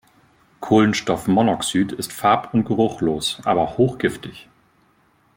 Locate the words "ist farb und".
1.91-2.65